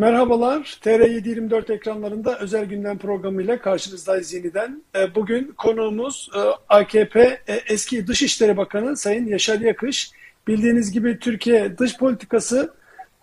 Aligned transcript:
Merhabalar, 0.00 0.78
TR724 0.82 1.72
ekranlarında 1.72 2.38
özel 2.38 2.64
gündem 2.64 2.98
programıyla 2.98 3.58
karşınızdayız 3.58 4.34
yeniden. 4.34 4.82
E, 4.94 5.14
bugün 5.14 5.54
konuğumuz 5.58 6.30
e, 6.36 6.40
AKP 6.68 7.40
e, 7.48 7.54
eski 7.54 8.06
Dışişleri 8.06 8.56
Bakanı 8.56 8.96
Sayın 8.96 9.26
Yaşar 9.26 9.60
Yakış. 9.60 10.10
Bildiğiniz 10.48 10.92
gibi 10.92 11.18
Türkiye 11.18 11.78
dış 11.78 11.96
politikası 11.96 12.74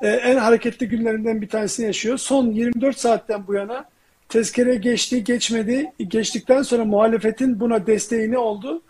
en 0.01 0.37
hareketli 0.37 0.87
günlerinden 0.87 1.41
bir 1.41 1.49
tanesini 1.49 1.85
yaşıyor. 1.85 2.17
Son 2.17 2.51
24 2.51 2.99
saatten 2.99 3.47
bu 3.47 3.53
yana 3.53 3.85
tezkere 4.29 4.75
geçti, 4.75 5.23
geçmedi. 5.23 5.91
Geçtikten 6.07 6.61
sonra 6.61 6.85
muhalefetin 6.85 7.59
buna 7.59 7.87
desteğini 7.87 8.37
oldu 8.37 8.81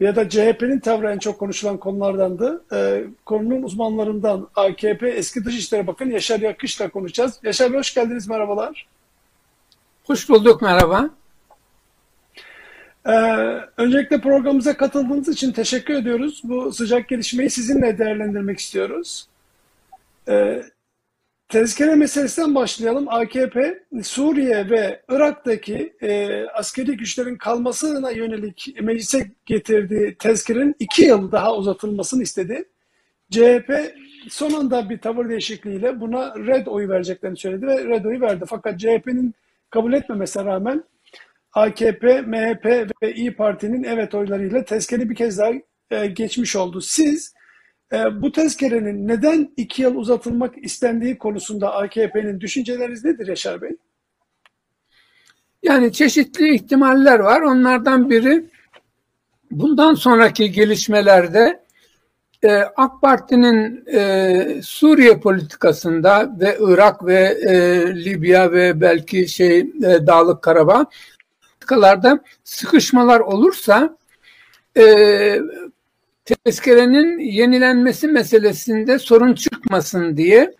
ya 0.00 0.16
da 0.16 0.28
CHP'nin 0.28 0.80
tavrı 0.80 1.10
en 1.10 1.18
çok 1.18 1.38
konuşulan 1.38 1.76
konulardandı. 1.76 2.64
Ee, 2.72 3.04
konunun 3.26 3.62
uzmanlarından 3.62 4.48
AKP 4.54 5.08
eski 5.08 5.44
Dışişleri 5.44 5.86
Bakanı 5.86 6.12
Yaşar 6.12 6.40
Yakış'la 6.40 6.88
konuşacağız. 6.88 7.40
Yaşar 7.42 7.72
Bey 7.72 7.78
hoş 7.78 7.94
geldiniz, 7.94 8.28
merhabalar. 8.28 8.86
Hoş 10.04 10.28
bulduk, 10.28 10.62
merhaba. 10.62 11.10
Ee, 13.06 13.12
öncelikle 13.76 14.20
programımıza 14.20 14.76
katıldığınız 14.76 15.28
için 15.28 15.52
teşekkür 15.52 15.94
ediyoruz. 15.94 16.40
Bu 16.44 16.72
sıcak 16.72 17.08
gelişmeyi 17.08 17.50
sizinle 17.50 17.98
değerlendirmek 17.98 18.58
istiyoruz. 18.58 19.26
Ee, 20.28 20.62
Tezkere 21.50 21.94
meselesinden 21.94 22.54
başlayalım. 22.54 23.08
AKP 23.08 23.82
Suriye 24.02 24.70
ve 24.70 25.02
Irak'taki 25.08 25.92
e, 26.02 26.44
askeri 26.46 26.96
güçlerin 26.96 27.36
kalmasına 27.36 28.10
yönelik 28.10 28.74
meclise 28.80 29.30
getirdiği 29.46 30.14
tezkerenin 30.14 30.76
iki 30.78 31.02
yıl 31.02 31.32
daha 31.32 31.56
uzatılmasını 31.56 32.22
istedi. 32.22 32.64
CHP 33.30 33.94
son 34.28 34.52
anda 34.52 34.90
bir 34.90 34.98
tavır 34.98 35.28
değişikliğiyle 35.28 36.00
buna 36.00 36.34
red 36.36 36.66
oyu 36.66 36.88
vereceklerini 36.88 37.36
söyledi 37.36 37.66
ve 37.66 37.84
red 37.84 38.04
oyu 38.04 38.20
verdi. 38.20 38.44
Fakat 38.48 38.80
CHP'nin 38.80 39.34
kabul 39.70 39.92
etmemesine 39.92 40.44
rağmen 40.44 40.84
AKP, 41.52 42.20
MHP 42.20 42.66
ve 43.02 43.14
İyi 43.14 43.34
Parti'nin 43.34 43.84
evet 43.84 44.14
oylarıyla 44.14 44.64
tezkere 44.64 45.10
bir 45.10 45.14
kez 45.14 45.38
daha 45.38 45.50
e, 45.90 46.06
geçmiş 46.06 46.56
oldu. 46.56 46.80
Siz 46.80 47.34
e, 47.92 48.22
bu 48.22 48.32
tezkerenin 48.32 49.08
neden 49.08 49.52
iki 49.56 49.82
yıl 49.82 49.94
uzatılmak 49.94 50.64
istendiği 50.64 51.18
konusunda 51.18 51.74
AKP'nin 51.74 52.40
düşünceleriniz 52.40 53.04
nedir 53.04 53.26
Yaşar 53.26 53.62
Bey? 53.62 53.76
Yani 55.62 55.92
çeşitli 55.92 56.54
ihtimaller 56.54 57.18
var. 57.18 57.40
Onlardan 57.40 58.10
biri 58.10 58.44
bundan 59.50 59.94
sonraki 59.94 60.52
gelişmelerde 60.52 61.64
e, 62.42 62.52
AK 62.76 63.02
Parti'nin 63.02 63.84
e, 63.92 64.62
Suriye 64.62 65.20
politikasında 65.20 66.36
ve 66.40 66.58
Irak 66.60 67.06
ve 67.06 67.20
e, 67.48 67.54
Libya 68.04 68.52
ve 68.52 68.80
belki 68.80 69.28
şey 69.28 69.58
e, 69.58 70.06
Dağlık 70.06 70.42
Karabağ 70.42 70.86
politikalarda 71.70 72.20
sıkışmalar 72.44 73.20
olursa 73.20 73.96
e, 74.76 74.84
tezkerenin 76.34 77.18
yenilenmesi 77.18 78.08
meselesinde 78.08 78.98
sorun 78.98 79.34
çıkmasın 79.34 80.16
diye 80.16 80.54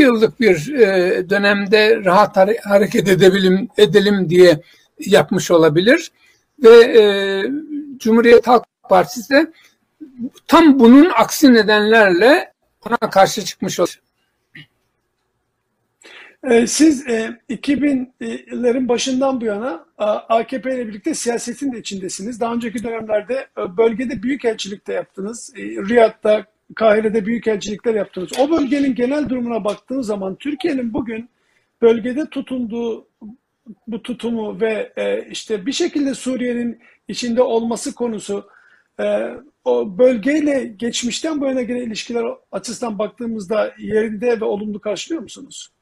yıllık 0.00 0.40
bir 0.40 0.74
e, 0.74 1.30
dönemde 1.30 2.04
rahat 2.04 2.36
hareket 2.64 3.08
edebilim, 3.08 3.68
edelim 3.78 4.30
diye 4.30 4.60
yapmış 4.98 5.50
olabilir. 5.50 6.12
Ve 6.62 6.76
e, 6.78 7.02
Cumhuriyet 7.98 8.46
Halk 8.46 8.64
Partisi 8.88 9.34
de 9.34 9.52
tam 10.46 10.78
bunun 10.78 11.10
aksi 11.16 11.54
nedenlerle 11.54 12.52
ona 12.86 13.10
karşı 13.10 13.44
çıkmış 13.44 13.80
olabilir. 13.80 14.05
Ee, 16.50 16.66
siz 16.66 17.06
2000'lerin 17.06 18.84
e, 18.84 18.88
başından 18.88 19.40
bu 19.40 19.44
yana 19.44 19.86
AKP 20.28 20.74
ile 20.74 20.88
birlikte 20.88 21.14
siyasetin 21.14 21.72
de 21.72 21.78
içindesiniz. 21.78 22.40
Daha 22.40 22.54
önceki 22.54 22.84
dönemlerde 22.84 23.46
e, 23.58 23.76
bölgede 23.76 24.22
büyükelçilikte 24.22 24.92
yaptınız. 24.92 25.52
E, 25.56 25.62
Riyad'da, 25.62 26.46
Kahire'de 26.74 27.26
büyükelçilikler 27.26 27.94
yaptınız. 27.94 28.30
O 28.38 28.50
bölgenin 28.50 28.94
genel 28.94 29.28
durumuna 29.28 29.64
baktığınız 29.64 30.06
zaman 30.06 30.34
Türkiye'nin 30.34 30.92
bugün 30.94 31.30
bölgede 31.82 32.30
tutunduğu 32.30 33.08
bu 33.86 34.02
tutumu 34.02 34.60
ve 34.60 34.92
işte 35.30 35.66
bir 35.66 35.72
şekilde 35.72 36.14
Suriye'nin 36.14 36.78
içinde 37.08 37.42
olması 37.42 37.94
konusu 37.94 38.48
o 39.64 39.98
bölgeyle 39.98 40.64
geçmişten 40.76 41.40
bu 41.40 41.46
yana 41.46 41.62
gelen 41.62 41.80
ilişkiler 41.80 42.24
açısından 42.52 42.98
baktığımızda 42.98 43.74
yerinde 43.78 44.40
ve 44.40 44.44
olumlu 44.44 44.80
karşılıyor 44.80 45.22
musunuz? 45.22 45.75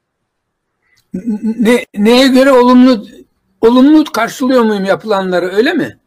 Ne, 1.60 1.86
neye 1.94 2.28
göre 2.28 2.50
olumlu 2.52 3.06
olumlu 3.60 4.04
karşılıyor 4.04 4.62
muyum 4.62 4.84
yapılanları 4.84 5.46
öyle 5.46 5.72
mi? 5.72 5.98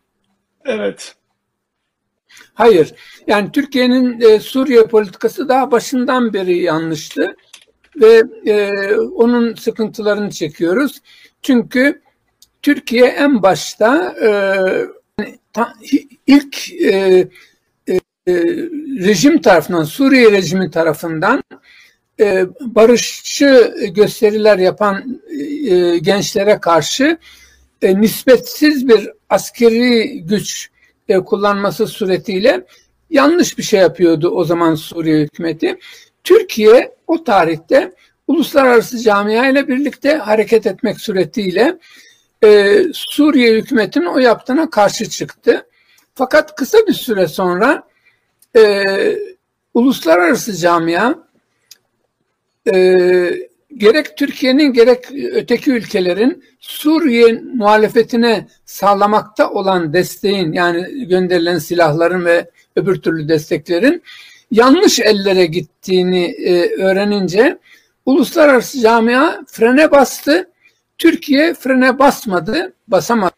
Evet. 0.66 1.16
Hayır. 2.54 2.94
Yani 3.28 3.52
Türkiye'nin 3.52 4.22
e, 4.22 4.40
Suriye 4.40 4.84
politikası 4.84 5.50
daha 5.50 5.72
başından 5.72 6.34
beri 6.34 6.58
yanlıştı 6.58 7.36
ve 7.96 8.24
e, 8.46 8.72
onun 8.96 9.56
sıkıntılarını 9.56 10.30
çekiyoruz. 10.30 11.02
Çünkü 11.42 12.02
Türkiye 12.62 13.06
en 13.06 13.44
başta 13.44 14.16
e, 14.24 14.30
ta, 15.54 15.74
ilk 16.28 16.72
e, 16.82 17.28
e, 17.88 18.00
rejim 19.00 19.42
tarafından, 19.42 19.84
Suriye 19.84 20.32
rejimi 20.32 20.72
tarafından 20.72 21.44
e, 22.20 22.46
barışçı 22.62 23.74
gösteriler 23.96 24.58
yapan 24.58 25.22
e, 25.70 25.98
gençlere 25.98 26.60
karşı 26.60 27.18
e, 27.82 28.02
nispetsiz 28.02 28.88
bir 28.88 29.10
askeri 29.30 30.22
güç 30.24 30.70
kullanması 31.26 31.88
suretiyle 31.88 32.66
yanlış 33.10 33.58
bir 33.58 33.64
şey 33.64 33.80
yapıyordu 33.80 34.30
o 34.30 34.44
zaman 34.44 34.76
Suriye 34.76 35.20
hükümeti. 35.20 35.80
Türkiye 36.24 36.96
o 37.08 37.24
tarihte 37.24 37.92
uluslararası 38.28 39.00
camia 39.00 39.48
ile 39.48 39.68
birlikte 39.68 40.18
hareket 40.18 40.68
etmek 40.68 41.02
suretiyle 41.02 41.78
Suriye 42.94 43.54
hükümetinin 43.54 44.06
o 44.06 44.20
yaptığına 44.20 44.70
karşı 44.70 45.10
çıktı. 45.10 45.68
Fakat 46.16 46.56
kısa 46.56 46.78
bir 46.88 46.94
süre 46.94 47.28
sonra 47.28 47.84
e, 48.56 48.84
uluslararası 49.74 50.58
camia 50.58 51.14
e, 52.68 53.48
gerek 53.78 54.18
Türkiye'nin 54.18 54.74
gerek 54.74 55.06
öteki 55.34 55.72
ülkelerin 55.72 56.44
Suriye 56.60 57.42
muhalefetine 57.54 58.48
sağlamakta 58.66 59.50
olan 59.50 59.94
desteğin 59.94 60.54
yani 60.54 61.08
gönderilen 61.08 61.58
silahların 61.58 62.26
ve 62.26 62.50
öbür 62.76 63.02
türlü 63.02 63.30
desteklerin 63.30 64.04
yanlış 64.52 65.00
ellere 65.00 65.46
gittiğini 65.46 66.26
e, 66.26 66.70
öğrenince 66.84 67.58
uluslararası 68.06 68.80
camia 68.80 69.46
frene 69.48 69.92
bastı. 69.92 70.50
Türkiye 70.98 71.54
frene 71.54 72.00
basmadı, 72.00 72.74
basamadı. 72.88 73.36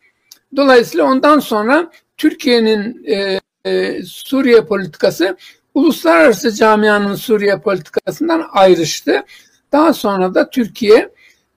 Dolayısıyla 0.55 1.05
ondan 1.05 1.39
sonra 1.39 1.91
Türkiye'nin 2.17 3.05
e, 3.05 3.39
e, 3.65 4.03
Suriye 4.03 4.61
politikası 4.61 5.37
uluslararası 5.73 6.55
camianın 6.55 7.15
Suriye 7.15 7.59
politikasından 7.59 8.47
ayrıştı. 8.51 9.23
Daha 9.71 9.93
sonra 9.93 10.33
da 10.33 10.49
Türkiye 10.49 11.09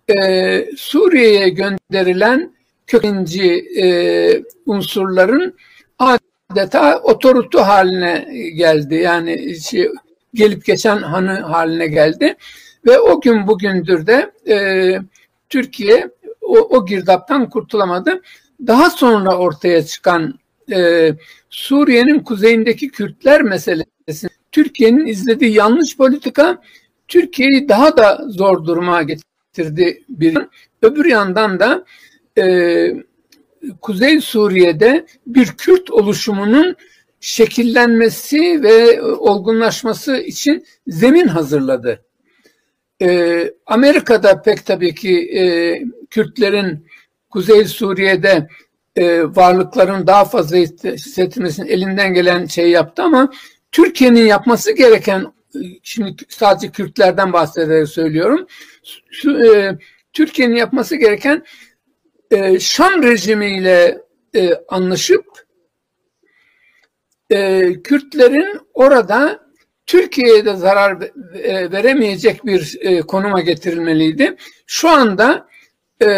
e, 0.09 0.67
Suriye'ye 0.77 1.49
gönderilen 1.49 2.53
kökenci 2.87 3.53
e, 3.83 3.87
unsurların 4.67 5.55
adeta 5.99 6.99
otorutu 6.99 7.61
haline 7.61 8.29
geldi. 8.57 8.95
Yani 8.95 9.61
şey, 9.61 9.89
gelip 10.35 10.65
geçen 10.65 10.97
hanı 10.99 11.41
haline 11.41 11.87
geldi. 11.87 12.37
Ve 12.87 12.99
o 12.99 13.21
gün 13.21 13.47
bugündür 13.47 14.07
de 14.07 14.33
e, 14.49 14.99
Türkiye 15.49 16.11
o, 16.41 16.59
o 16.59 16.87
girdaptan 16.87 17.51
kurtulamadı. 17.51 18.23
Daha 18.67 18.91
sonra 18.91 19.39
ortaya 19.39 19.85
çıkan 19.85 20.35
e, 20.73 21.11
Suriye'nin 21.51 22.19
kuzeyindeki 22.21 22.89
Kürtler 22.89 23.43
meselesi 23.43 24.29
Türkiye'nin 24.53 25.07
izlediği 25.07 25.55
yanlış 25.55 25.97
politika 25.97 26.63
Türkiye'yi 27.09 27.69
daha 27.69 27.97
da 27.97 28.25
zor 28.29 28.65
duruma 28.65 29.03
getirdi 29.03 30.03
bir 30.09 30.39
öbür 30.83 31.05
yandan 31.05 31.61
da 31.61 31.85
e, 32.39 32.45
Kuzey 33.81 34.21
Suriye'de 34.21 35.07
bir 35.27 35.47
Kürt 35.47 35.91
oluşumunun 35.91 36.77
şekillenmesi 37.21 38.63
ve 38.63 39.03
olgunlaşması 39.03 40.17
için 40.17 40.67
zemin 40.87 41.27
hazırladı. 41.27 42.05
Ee, 43.03 43.53
Amerika'da 43.67 44.43
pek 44.43 44.67
tabii 44.67 44.95
ki 44.95 45.31
e, 45.39 45.43
Kürtlerin 46.11 46.87
Kuzey 47.31 47.65
Suriye'de 47.65 48.49
e, 48.97 49.23
varlıkların 49.23 50.07
daha 50.07 50.25
fazla 50.25 50.57
hissetmesinin 50.57 51.69
elinden 51.69 52.15
gelen 52.15 52.47
şey 52.47 52.71
yaptı 52.71 53.03
ama 53.03 53.33
Türkiye'nin 53.73 54.27
yapması 54.27 54.73
gereken 54.73 55.33
şimdi 55.83 56.25
sadece 56.29 56.71
Kürtlerden 56.71 57.33
bahsederek 57.33 57.89
söylüyorum. 57.89 58.47
E, 59.45 59.71
Türkiye'nin 60.13 60.57
yapması 60.57 60.97
gereken 60.97 61.45
e, 62.31 62.61
Şam 62.61 63.03
rejimiyle 63.03 63.99
e, 64.35 64.55
anlaşıp 64.69 65.25
e, 67.31 67.73
Kürtlerin 67.85 68.61
orada 68.75 69.43
Türkiye'ye 69.87 70.45
de 70.45 70.57
zarar 70.57 71.03
e, 71.35 71.73
veremeyecek 71.73 72.47
bir 72.47 72.79
e, 72.81 73.01
konuma 73.01 73.41
getirilmeliydi. 73.41 74.37
Şu 74.67 74.89
anda 74.89 75.49
e, 76.03 76.09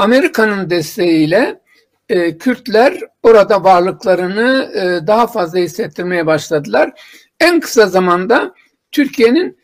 Amerika'nın 0.00 0.70
desteğiyle 0.70 1.60
e, 2.08 2.38
Kürtler 2.38 3.00
orada 3.22 3.64
varlıklarını 3.64 4.72
e, 4.74 5.06
daha 5.06 5.26
fazla 5.26 5.58
hissettirmeye 5.58 6.26
başladılar. 6.26 7.00
En 7.40 7.60
kısa 7.60 7.86
zamanda 7.86 8.54
Türkiye'nin 8.92 9.58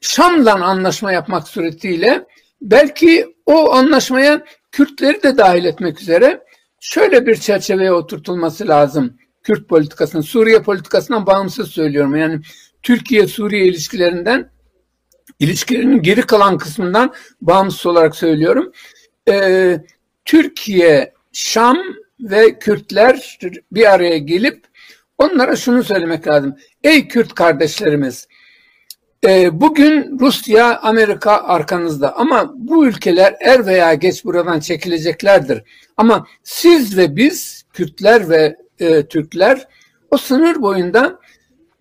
Şam'la 0.00 0.64
anlaşma 0.64 1.12
yapmak 1.12 1.48
suretiyle 1.48 2.26
belki 2.62 3.34
o 3.46 3.72
anlaşmaya 3.72 4.44
Kürtleri 4.72 5.22
de 5.22 5.36
dahil 5.36 5.64
etmek 5.64 6.00
üzere 6.00 6.42
şöyle 6.80 7.26
bir 7.26 7.36
çerçeveye 7.36 7.92
oturtulması 7.92 8.68
lazım. 8.68 9.16
Kürt 9.42 9.68
politikasının, 9.68 10.22
Suriye 10.22 10.62
politikasından 10.62 11.26
bağımsız 11.26 11.68
söylüyorum. 11.68 12.16
Yani 12.16 12.40
Türkiye-Suriye 12.82 13.66
ilişkilerinden, 13.66 14.50
ilişkilerinin 15.38 16.02
geri 16.02 16.22
kalan 16.22 16.58
kısmından 16.58 17.14
bağımsız 17.40 17.86
olarak 17.86 18.16
söylüyorum. 18.16 18.72
Ee, 19.28 19.80
Türkiye, 20.24 21.12
Şam 21.32 21.78
ve 22.20 22.58
Kürtler 22.58 23.38
bir 23.72 23.92
araya 23.92 24.18
gelip 24.18 24.64
onlara 25.18 25.56
şunu 25.56 25.84
söylemek 25.84 26.26
lazım. 26.26 26.56
Ey 26.84 27.08
Kürt 27.08 27.34
kardeşlerimiz, 27.34 28.28
e, 29.24 29.60
bugün 29.60 30.18
Rusya, 30.20 30.78
Amerika 30.78 31.32
arkanızda 31.32 32.16
ama 32.16 32.52
bu 32.56 32.86
ülkeler 32.86 33.36
er 33.40 33.66
veya 33.66 33.94
geç 33.94 34.24
buradan 34.24 34.60
çekileceklerdir. 34.60 35.62
Ama 35.96 36.26
siz 36.42 36.96
ve 36.96 37.16
biz, 37.16 37.64
Kürtler 37.72 38.28
ve 38.28 38.56
e, 38.78 39.06
Türkler 39.06 39.68
o 40.10 40.16
sınır 40.16 40.62
boyunda 40.62 41.18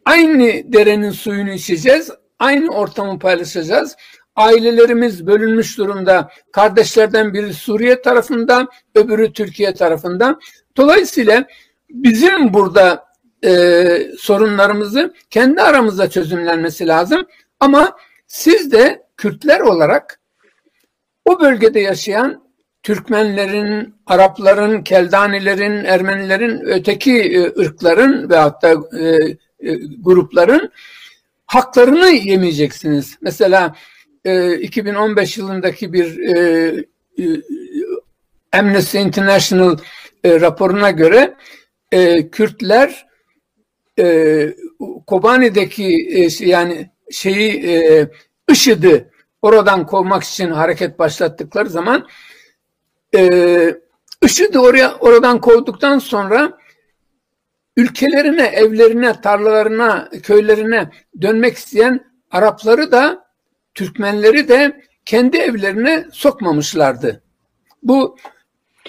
aynı 0.06 0.74
derenin 0.74 1.12
suyunu 1.12 1.52
içeceğiz, 1.52 2.12
aynı 2.40 2.70
ortamı 2.70 3.20
paylaşacağız. 3.20 3.96
Ailelerimiz 4.40 5.28
bölünmüş 5.28 5.78
durumda. 5.78 6.30
Kardeşlerden 6.52 7.34
biri 7.34 7.54
Suriye 7.54 8.02
tarafında, 8.02 8.68
öbürü 8.96 9.34
Türkiye 9.34 9.74
tarafında. 9.74 10.40
Dolayısıyla 10.78 11.48
bizim 11.90 12.54
burada 12.54 13.06
e, 13.46 13.52
sorunlarımızı 14.20 15.14
kendi 15.30 15.62
aramızda 15.62 16.10
çözümlenmesi 16.10 16.88
lazım. 16.88 17.28
Ama 17.60 17.98
siz 18.28 18.72
de 18.72 19.04
Kürtler 19.18 19.60
olarak 19.60 20.20
o 21.26 21.42
bölgede 21.42 21.80
yaşayan 21.80 22.44
Türkmenlerin, 22.84 23.96
Arapların, 24.06 24.82
Keldanilerin, 24.82 25.86
Ermenilerin, 25.86 26.62
öteki 26.66 27.22
e, 27.22 27.62
ırkların 27.62 28.30
ve 28.30 28.36
hatta 28.36 28.70
e, 29.00 29.06
e, 29.60 29.76
grupların 30.00 30.72
haklarını 31.46 32.10
yemeyeceksiniz. 32.10 33.18
Mesela 33.22 33.76
e, 34.26 34.54
2015 34.60 35.38
yılındaki 35.38 35.94
bir 35.94 36.20
e, 36.20 36.86
e, 37.20 37.24
Amnesty 38.54 38.98
International 38.98 39.78
e, 40.24 40.42
raporuna 40.42 40.92
göre 40.92 41.36
e, 41.92 42.30
Kürtler 42.30 43.08
e, 44.00 44.56
Kobani'deki 45.08 46.08
e, 46.10 46.46
yani 46.46 46.90
şeyi 47.12 47.66
e, 47.66 48.08
IŞİD'i 48.50 49.10
oradan 49.42 49.86
kovmak 49.86 50.24
için 50.24 50.52
hareket 50.52 51.00
başlattıkları 51.00 51.70
zaman 51.70 52.08
e, 53.16 53.76
IŞİD'i 54.22 54.60
oraya 54.60 54.96
oradan 54.96 55.42
kovduktan 55.42 56.00
sonra 56.00 56.58
ülkelerine, 57.78 58.46
evlerine, 58.46 59.22
tarlalarına, 59.22 60.10
köylerine 60.24 60.90
dönmek 61.22 61.58
isteyen 61.58 62.10
Arapları 62.32 62.92
da 62.92 63.29
Türkmenleri 63.76 64.48
de 64.48 64.82
kendi 65.06 65.38
evlerine 65.38 66.06
sokmamışlardı. 66.12 67.24
Bu 67.84 68.18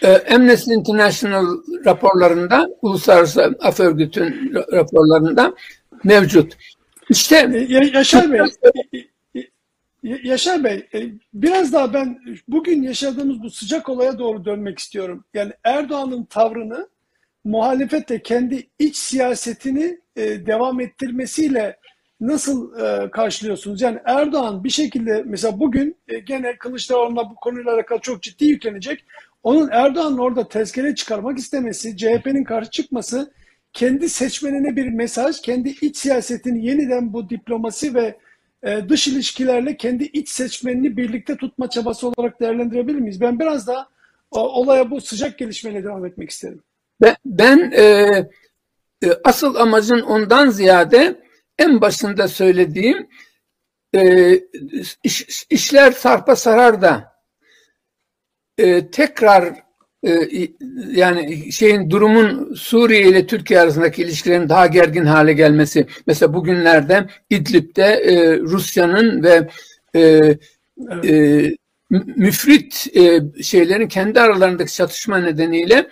e, 0.02 0.34
Amnesty 0.34 0.74
International 0.74 1.46
raporlarında, 1.84 2.68
Uluslararası 2.82 3.58
Af 3.60 3.80
Örgütü'nün 3.80 4.54
raporlarında 4.72 5.54
mevcut. 6.04 6.56
İşte 7.10 7.66
Yaşar 7.94 8.32
Bey, 8.32 8.40
Yaşar 10.02 10.64
Bey, 10.64 10.88
e, 10.94 11.00
biraz 11.34 11.72
daha 11.72 11.94
ben 11.94 12.18
bugün 12.48 12.82
yaşadığımız 12.82 13.42
bu 13.42 13.50
sıcak 13.50 13.88
olaya 13.88 14.18
doğru 14.18 14.44
dönmek 14.44 14.78
istiyorum. 14.78 15.24
Yani 15.34 15.52
Erdoğan'ın 15.64 16.24
tavrını 16.24 16.88
muhalefetle 17.44 18.22
kendi 18.22 18.68
iç 18.78 18.96
siyasetini 18.96 20.00
e, 20.16 20.46
devam 20.46 20.80
ettirmesiyle 20.80 21.76
nasıl 22.20 22.78
e, 22.80 23.10
karşılıyorsunuz? 23.10 23.80
Yani 23.80 23.98
Erdoğan 24.04 24.64
bir 24.64 24.70
şekilde 24.70 25.22
mesela 25.26 25.60
bugün 25.60 25.96
gene 26.26 26.56
Kılıçdaroğlu'na 26.56 27.30
bu 27.30 27.34
konuyla 27.34 27.74
alakalı 27.74 28.00
çok 28.00 28.22
ciddi 28.22 28.44
yüklenecek. 28.44 29.04
Onun 29.42 29.68
Erdoğan'ın 29.72 30.18
orada 30.18 30.48
tezkere 30.48 30.94
çıkarmak 30.94 31.38
istemesi, 31.38 31.96
CHP'nin 31.96 32.44
karşı 32.44 32.70
çıkması 32.70 33.32
kendi 33.72 34.08
seçmenine 34.08 34.76
bir 34.76 34.88
mesaj, 34.88 35.40
kendi 35.40 35.68
iç 35.68 35.96
siyasetini 35.96 36.66
yeniden 36.66 37.12
bu 37.12 37.30
diplomasi 37.30 37.94
ve 37.94 38.16
e, 38.62 38.88
dış 38.88 39.08
ilişkilerle 39.08 39.76
kendi 39.76 40.04
iç 40.04 40.28
seçmenini 40.28 40.96
birlikte 40.96 41.36
tutma 41.36 41.70
çabası 41.70 42.08
olarak 42.08 42.40
değerlendirebilir 42.40 42.98
miyiz? 42.98 43.20
Ben 43.20 43.40
biraz 43.40 43.66
daha 43.66 43.88
olaya 44.30 44.90
bu 44.90 45.00
sıcak 45.00 45.38
gelişmeyle 45.38 45.84
devam 45.84 46.06
etmek 46.06 46.30
isterim. 46.30 46.62
Ben, 47.00 47.16
ben 47.26 47.70
e, 47.76 47.82
e, 49.02 49.08
asıl 49.24 49.54
amacın 49.54 50.00
ondan 50.00 50.50
ziyade 50.50 51.20
en 51.60 51.80
başında 51.80 52.28
söylediğim 52.28 53.06
e, 53.94 54.34
iş, 55.04 55.46
işler 55.50 55.92
sarpa 55.92 56.36
sarar 56.36 56.82
da 56.82 57.12
e, 58.58 58.90
tekrar 58.90 59.54
e, 60.06 60.18
yani 60.90 61.52
şeyin 61.52 61.90
durumun 61.90 62.54
Suriye 62.54 63.08
ile 63.08 63.26
Türkiye 63.26 63.60
arasındaki 63.60 64.02
ilişkilerin 64.02 64.48
daha 64.48 64.66
gergin 64.66 65.04
hale 65.04 65.32
gelmesi. 65.32 65.86
Mesela 66.06 66.34
bugünlerde 66.34 67.06
İdlib'de 67.30 67.84
e, 67.84 68.38
Rusya'nın 68.38 69.22
ve 69.22 69.48
e, 69.94 70.34
e, 71.04 71.42
müfrit 71.90 72.86
e, 72.96 73.20
şeylerin 73.42 73.88
kendi 73.88 74.20
aralarındaki 74.20 74.74
çatışma 74.74 75.18
nedeniyle 75.18 75.90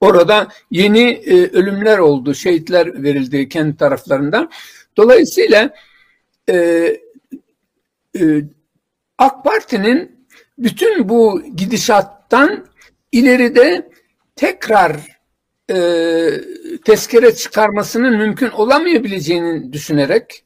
orada 0.00 0.48
yeni 0.70 1.10
e, 1.10 1.50
ölümler 1.50 1.98
oldu, 1.98 2.34
şehitler 2.34 3.02
verildi 3.02 3.48
kendi 3.48 3.76
taraflarından. 3.76 4.50
Dolayısıyla 4.96 5.74
e, 6.48 6.54
e, 8.20 8.42
AK 9.18 9.44
Parti'nin 9.44 10.26
bütün 10.58 11.08
bu 11.08 11.42
gidişattan 11.56 12.66
ileride 13.12 13.90
tekrar 14.36 15.20
e, 15.70 15.76
tezkere 16.84 17.34
çıkarmasının 17.34 18.16
mümkün 18.16 18.50
olamayabileceğini 18.50 19.72
düşünerek 19.72 20.44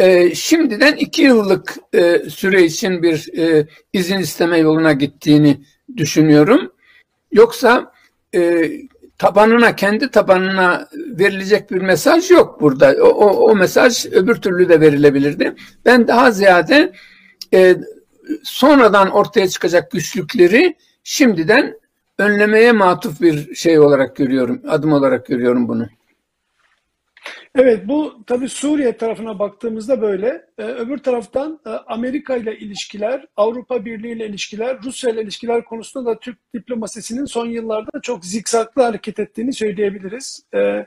e, 0.00 0.34
şimdiden 0.34 0.96
iki 0.96 1.22
yıllık 1.22 1.76
e, 1.92 2.18
süre 2.30 2.64
için 2.64 3.02
bir 3.02 3.38
e, 3.38 3.66
izin 3.92 4.18
isteme 4.18 4.58
yoluna 4.58 4.92
gittiğini 4.92 5.60
düşünüyorum. 5.96 6.72
Yoksa 7.32 7.92
e, 8.34 8.70
tabanına, 9.18 9.76
kendi 9.76 10.10
tabanına 10.10 10.88
verilecek 11.18 11.70
bir 11.70 11.80
mesaj 11.80 12.30
yok 12.30 12.60
burada. 12.60 12.94
O, 13.00 13.06
o, 13.06 13.50
o 13.50 13.56
mesaj 13.56 14.06
öbür 14.06 14.34
türlü 14.34 14.68
de 14.68 14.80
verilebilirdi. 14.80 15.54
Ben 15.84 16.08
daha 16.08 16.30
ziyade 16.30 16.92
e, 17.54 17.76
sonradan 18.42 19.10
ortaya 19.10 19.48
çıkacak 19.48 19.90
güçlükleri 19.90 20.76
şimdiden 21.04 21.80
önlemeye 22.18 22.72
matuf 22.72 23.20
bir 23.20 23.54
şey 23.54 23.78
olarak 23.78 24.16
görüyorum, 24.16 24.62
adım 24.68 24.92
olarak 24.92 25.26
görüyorum 25.26 25.68
bunu. 25.68 25.88
Evet 27.54 27.88
bu 27.88 28.24
tabii 28.26 28.48
Suriye 28.48 28.96
tarafına 28.96 29.38
baktığımızda 29.38 30.00
böyle. 30.02 30.46
Ee, 30.58 30.62
öbür 30.64 30.98
taraftan 30.98 31.60
e, 31.66 31.70
Amerika 31.70 32.36
ile 32.36 32.58
ilişkiler, 32.58 33.26
Avrupa 33.36 33.84
Birliği 33.84 34.12
ile 34.12 34.26
ilişkiler, 34.26 34.82
Rusya 34.82 35.10
ile 35.10 35.22
ilişkiler 35.22 35.64
konusunda 35.64 36.10
da 36.10 36.18
Türk 36.20 36.38
diplomasisinin 36.54 37.24
son 37.24 37.46
yıllarda 37.46 38.00
çok 38.02 38.24
zikzaklı 38.24 38.82
hareket 38.82 39.18
ettiğini 39.18 39.52
söyleyebiliriz. 39.52 40.42
Ee, 40.54 40.86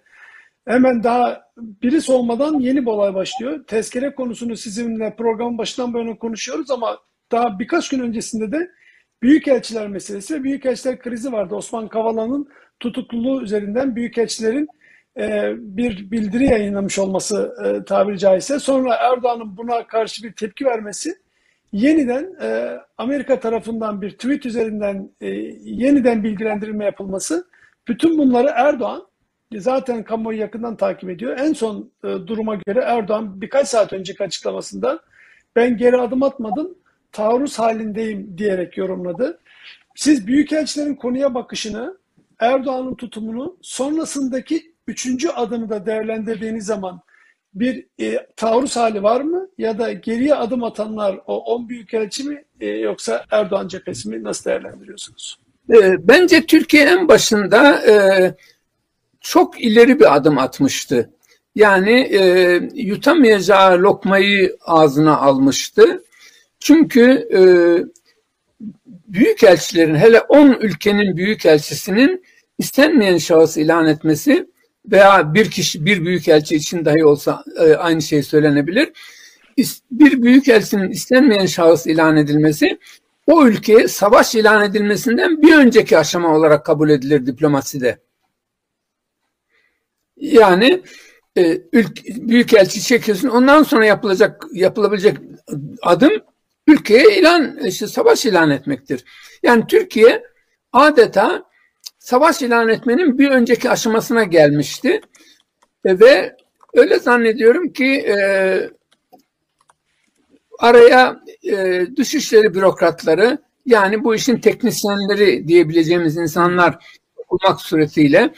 hemen 0.67 1.03
daha 1.03 1.43
birisi 1.57 2.11
olmadan 2.11 2.59
yeni 2.59 2.81
bir 2.81 2.91
olay 2.91 3.13
başlıyor. 3.13 3.63
Tezkere 3.67 4.15
konusunu 4.15 4.57
sizinle 4.57 5.15
programın 5.15 5.57
başından 5.57 5.93
böyle 5.93 6.17
konuşuyoruz 6.17 6.71
ama 6.71 6.99
daha 7.31 7.59
birkaç 7.59 7.89
gün 7.89 7.99
öncesinde 7.99 8.51
de 8.51 8.71
Büyükelçiler 9.21 9.87
meselesi 9.87 10.43
Büyükelçiler 10.43 10.99
krizi 10.99 11.31
vardı. 11.31 11.55
Osman 11.55 11.87
Kavala'nın 11.87 12.49
tutukluluğu 12.79 13.41
üzerinden 13.43 13.95
Büyükelçilerin 13.95 14.67
e, 15.19 15.53
bir 15.57 16.11
bildiri 16.11 16.45
yayınlamış 16.45 16.99
olması 16.99 17.55
e, 17.65 17.85
tabiri 17.85 18.19
caizse 18.19 18.59
sonra 18.59 18.95
Erdoğan'ın 18.95 19.57
buna 19.57 19.87
karşı 19.87 20.23
bir 20.23 20.33
tepki 20.33 20.65
vermesi 20.65 21.15
yeniden 21.73 22.35
e, 22.41 22.77
Amerika 22.97 23.39
tarafından 23.39 24.01
bir 24.01 24.11
tweet 24.11 24.45
üzerinden 24.45 25.09
e, 25.21 25.29
yeniden 25.63 26.23
bilgilendirme 26.23 26.85
yapılması 26.85 27.47
bütün 27.87 28.17
bunları 28.17 28.51
Erdoğan 28.55 29.07
zaten 29.57 30.03
kamuoyu 30.03 30.39
yakından 30.39 30.75
takip 30.77 31.09
ediyor. 31.09 31.37
En 31.39 31.53
son 31.53 31.91
duruma 32.03 32.55
göre 32.55 32.79
Erdoğan 32.79 33.41
birkaç 33.41 33.67
saat 33.67 33.93
önceki 33.93 34.23
açıklamasında 34.23 34.99
ben 35.55 35.77
geri 35.77 35.97
adım 35.97 36.23
atmadım, 36.23 36.75
taarruz 37.11 37.59
halindeyim 37.59 38.37
diyerek 38.37 38.77
yorumladı. 38.77 39.39
Siz 39.95 40.27
büyükelçilerin 40.27 40.95
konuya 40.95 41.33
bakışını, 41.33 41.97
Erdoğan'ın 42.39 42.95
tutumunu, 42.95 43.57
sonrasındaki 43.61 44.72
üçüncü 44.87 45.29
adımı 45.29 45.69
da 45.69 45.85
değerlendirdiğiniz 45.85 46.65
zaman 46.65 47.01
bir 47.53 47.85
e, 47.99 48.27
taarruz 48.35 48.75
hali 48.75 49.03
var 49.03 49.21
mı? 49.21 49.47
Ya 49.57 49.79
da 49.79 49.93
geriye 49.93 50.35
adım 50.35 50.63
atanlar 50.63 51.19
o 51.27 51.37
10 51.37 51.69
büyükelçi 51.69 52.23
mi 52.23 52.43
e, 52.59 52.67
yoksa 52.67 53.25
Erdoğan 53.31 53.67
cephesi 53.67 54.09
mi? 54.09 54.23
Nasıl 54.23 54.49
değerlendiriyorsunuz? 54.49 55.39
E, 55.73 56.07
bence 56.07 56.45
Türkiye 56.45 56.83
en 56.83 57.07
başında 57.07 57.85
e, 57.91 58.35
çok 59.21 59.61
ileri 59.61 59.99
bir 59.99 60.15
adım 60.15 60.37
atmıştı. 60.37 61.09
Yani 61.55 61.99
e, 61.99 62.21
yutamayacağı 62.73 63.77
lokmayı 63.77 64.57
ağzına 64.61 65.17
almıştı. 65.17 66.03
Çünkü 66.59 67.27
e, 67.33 67.41
büyükelçilerin 69.07 69.95
hele 69.95 70.21
10 70.21 70.57
ülkenin 70.61 71.17
büyükelçisinin 71.17 72.23
istenmeyen 72.57 73.17
şahıs 73.17 73.57
ilan 73.57 73.87
etmesi 73.87 74.52
veya 74.91 75.33
bir 75.33 75.51
kişi 75.51 75.85
bir 75.85 76.05
büyükelçi 76.05 76.55
için 76.55 76.85
dahi 76.85 77.05
olsa 77.05 77.43
e, 77.59 77.73
aynı 77.73 78.01
şey 78.01 78.23
söylenebilir. 78.23 78.91
Bir 79.91 80.23
büyükelçinin 80.23 80.89
istenmeyen 80.89 81.45
şahıs 81.45 81.87
ilan 81.87 82.17
edilmesi 82.17 82.79
o 83.27 83.47
ülkeye 83.47 83.87
savaş 83.87 84.35
ilan 84.35 84.63
edilmesinden 84.63 85.41
bir 85.41 85.55
önceki 85.55 85.97
aşama 85.97 86.35
olarak 86.35 86.65
kabul 86.65 86.89
edilir 86.89 87.25
diplomaside. 87.25 87.99
Yani 90.17 90.83
e, 91.37 91.61
ülke, 91.73 92.03
büyükelçi 92.15 92.81
çekiyorsun 92.81 93.29
ondan 93.29 93.63
sonra 93.63 93.85
yapılacak 93.85 94.45
yapılabilecek 94.53 95.17
adım 95.81 96.11
ülkeye 96.67 97.19
ilan 97.19 97.57
işte 97.65 97.87
savaş 97.87 98.25
ilan 98.25 98.49
etmektir. 98.49 99.05
Yani 99.43 99.67
Türkiye 99.67 100.23
adeta 100.73 101.43
savaş 102.03 102.41
ilan 102.41 102.69
etmenin 102.69 103.19
bir 103.19 103.31
önceki 103.31 103.69
aşamasına 103.69 104.23
gelmişti. 104.23 105.01
E, 105.85 105.99
ve 105.99 106.35
öyle 106.73 106.99
zannediyorum 106.99 107.73
ki 107.73 107.85
e, 107.85 108.15
araya 110.59 111.21
e, 111.43 111.85
dışişleri 111.97 112.53
bürokratları 112.53 113.37
yani 113.65 114.03
bu 114.03 114.15
işin 114.15 114.37
teknisyenleri 114.37 115.47
diyebileceğimiz 115.47 116.17
insanlar 116.17 116.85
olmak 117.29 117.61
suretiyle 117.61 118.33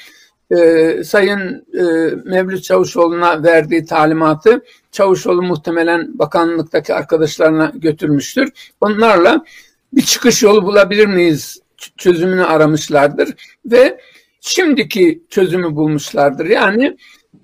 e, 0.51 1.03
Sayın 1.03 1.65
e, 1.73 1.83
Mevlüt 2.25 2.63
Çavuşoğlu'na 2.63 3.43
verdiği 3.43 3.85
talimatı 3.85 4.61
Çavuşoğlu 4.91 5.41
muhtemelen 5.41 6.19
bakanlıktaki 6.19 6.93
arkadaşlarına 6.93 7.71
götürmüştür. 7.75 8.49
Onlarla 8.81 9.45
bir 9.93 10.01
çıkış 10.01 10.43
yolu 10.43 10.63
bulabilir 10.63 11.05
miyiz 11.05 11.64
çözümünü 11.97 12.43
aramışlardır 12.43 13.35
ve 13.65 13.99
şimdiki 14.41 15.23
çözümü 15.29 15.75
bulmuşlardır. 15.75 16.45
Yani 16.45 16.97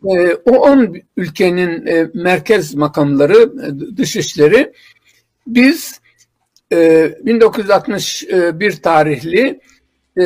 e, 0.09 0.33
o 0.33 0.51
10 0.51 0.95
ülkenin 1.17 1.85
e, 1.85 2.09
merkez 2.13 2.75
makamları, 2.75 3.37
e, 3.37 3.97
dışişleri 3.97 4.73
biz 5.47 6.01
e, 6.73 7.11
1961 7.25 8.81
tarihli 8.81 9.59
e, 10.17 10.23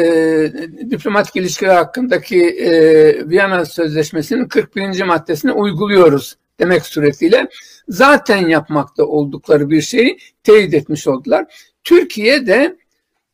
diplomatik 0.90 1.36
ilişkiler 1.36 1.76
hakkındaki 1.76 2.42
e, 2.50 3.30
Viyana 3.30 3.66
Sözleşmesi'nin 3.66 4.48
41. 4.48 5.04
maddesini 5.04 5.52
uyguluyoruz 5.52 6.36
demek 6.60 6.86
suretiyle 6.86 7.48
zaten 7.88 8.48
yapmakta 8.48 9.06
oldukları 9.06 9.70
bir 9.70 9.82
şeyi 9.82 10.18
teyit 10.44 10.74
etmiş 10.74 11.08
oldular. 11.08 11.46
Türkiye 11.84 12.48
de 12.48 12.78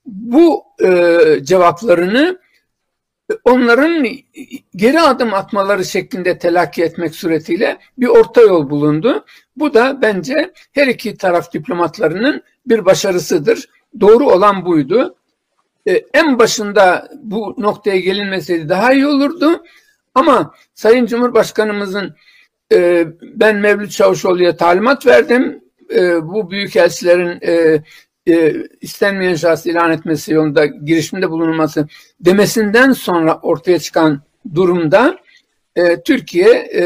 bu 0.06 0.64
e, 0.84 1.18
cevaplarını 1.44 2.40
onların 3.44 4.08
geri 4.76 5.00
adım 5.02 5.34
atmaları 5.34 5.86
şeklinde 5.86 6.38
telakki 6.38 6.84
etmek 6.84 7.16
suretiyle 7.16 7.78
bir 7.98 8.08
orta 8.08 8.42
yol 8.42 8.70
bulundu. 8.70 9.26
Bu 9.56 9.74
da 9.74 10.02
bence 10.02 10.54
her 10.72 10.88
iki 10.88 11.18
taraf 11.18 11.54
diplomatlarının 11.54 12.44
bir 12.66 12.86
başarısıdır. 12.86 13.70
Doğru 14.00 14.30
olan 14.30 14.66
buydu. 14.66 15.16
Ee, 15.88 16.06
en 16.14 16.40
başında 16.40 17.10
bu 17.24 17.56
noktaya 17.58 18.00
gelinmeseydi 18.00 18.70
daha 18.70 18.94
iyi 18.94 19.08
olurdu. 19.08 19.64
Ama 20.16 20.54
Sayın 20.74 21.06
Cumhurbaşkanımızın 21.06 22.16
e, 22.74 23.08
ben 23.22 23.56
Mevlüt 23.56 23.92
Çavuşoğlu'ya 23.92 24.56
talimat 24.56 25.06
verdim. 25.06 25.64
E, 25.96 26.28
bu 26.28 26.52
büyükelçilerin 26.52 27.40
e, 27.48 27.84
e, 28.28 28.54
istenmeyen 28.82 29.36
şahıs 29.36 29.66
ilan 29.66 29.92
etmesi 29.92 30.34
yolunda 30.34 30.66
girişimde 30.66 31.30
bulunulması 31.30 31.88
demesinden 32.20 32.92
sonra 32.92 33.40
ortaya 33.42 33.80
çıkan 33.80 34.22
durumda 34.56 35.18
e, 35.76 36.04
Türkiye 36.04 36.50
e, 36.76 36.84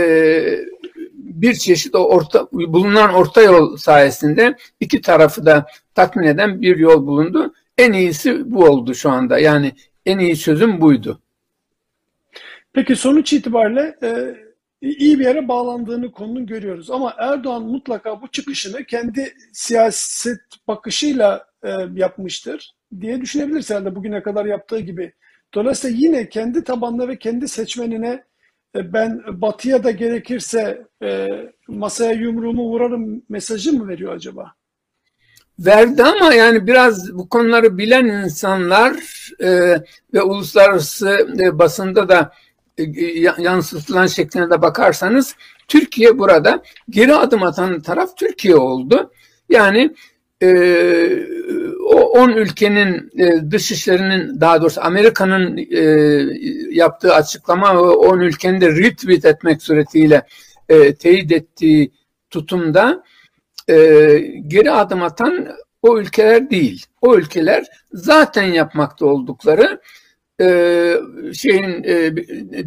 bir 1.13 1.53
çeşit 1.53 1.95
o 1.95 1.99
orta, 1.99 2.47
bulunan 2.51 3.13
orta 3.13 3.41
yol 3.41 3.77
sayesinde 3.77 4.55
iki 4.79 5.01
tarafı 5.01 5.45
da 5.45 5.65
tatmin 5.95 6.27
eden 6.27 6.61
bir 6.61 6.77
yol 6.77 7.07
bulundu. 7.07 7.53
En 7.77 7.93
iyisi 7.93 8.51
bu 8.51 8.65
oldu 8.65 8.95
şu 8.95 9.09
anda. 9.09 9.39
Yani 9.39 9.71
en 10.05 10.19
iyi 10.19 10.37
çözüm 10.37 10.81
buydu. 10.81 11.21
Peki 12.73 12.95
sonuç 12.95 13.33
itibariyle 13.33 13.95
e, 14.03 14.35
iyi 14.81 15.19
bir 15.19 15.25
yere 15.25 15.47
bağlandığını 15.47 16.11
konunun 16.11 16.45
görüyoruz. 16.45 16.91
Ama 16.91 17.13
Erdoğan 17.17 17.63
mutlaka 17.63 18.21
bu 18.21 18.27
çıkışını 18.27 18.85
kendi 18.85 19.33
siyaset 19.53 20.39
bakışıyla 20.67 21.47
e, 21.63 21.69
yapmıştır 21.95 22.75
diye 23.01 23.21
düşünebiliriz 23.21 23.69
herhalde 23.69 23.95
bugüne 23.95 24.23
kadar 24.23 24.45
yaptığı 24.45 24.79
gibi. 24.79 25.13
Dolayısıyla 25.53 25.97
yine 25.99 26.29
kendi 26.29 26.63
tabanına 26.63 27.07
ve 27.07 27.19
kendi 27.19 27.47
seçmenine 27.47 28.23
e, 28.75 28.93
ben 28.93 29.21
batıya 29.41 29.83
da 29.83 29.91
gerekirse 29.91 30.87
e, 31.03 31.27
masaya 31.67 32.11
yumruğumu 32.11 32.63
vurarım 32.63 33.23
mesajı 33.29 33.73
mı 33.73 33.87
veriyor 33.87 34.15
acaba? 34.15 34.53
Verdi 35.59 36.03
ama 36.03 36.33
yani 36.33 36.67
biraz 36.67 37.13
bu 37.13 37.29
konuları 37.29 37.77
bilen 37.77 38.05
insanlar 38.05 38.93
e, 39.39 39.49
ve 40.13 40.21
uluslararası 40.21 41.27
e, 41.39 41.59
basında 41.59 42.09
da 42.09 42.19
e, 42.21 42.31
yansıtılan 43.37 44.07
şekline 44.07 44.49
de 44.49 44.61
bakarsanız 44.61 45.35
Türkiye 45.67 46.19
burada 46.19 46.63
geri 46.89 47.15
adım 47.15 47.43
atan 47.43 47.81
taraf 47.81 48.17
Türkiye 48.17 48.55
oldu. 48.55 49.11
Yani 49.49 49.95
e, 50.41 50.47
o 51.85 51.95
10 51.95 52.29
ülkenin 52.29 53.11
e, 53.17 53.51
dışişlerinin 53.51 54.41
daha 54.41 54.61
doğrusu 54.61 54.81
Amerika'nın 54.81 55.57
e, 55.57 55.81
yaptığı 56.71 57.13
açıklama 57.13 57.75
ve 57.75 57.79
10 57.79 58.19
ülkenin 58.19 58.61
de 58.61 58.69
retweet 58.69 59.25
etmek 59.25 59.61
suretiyle 59.61 60.25
e, 60.69 60.95
teyit 60.95 61.31
ettiği 61.31 61.91
tutumda 62.29 63.03
e, 63.67 63.75
geri 64.47 64.71
adım 64.71 65.03
atan 65.03 65.47
o 65.81 65.99
ülkeler 65.99 66.49
değil. 66.49 66.85
O 67.01 67.15
ülkeler 67.15 67.65
zaten 67.93 68.43
yapmakta 68.43 69.05
oldukları 69.05 69.81
e, 70.41 70.97
şeyin 71.33 71.83
e, 71.83 72.15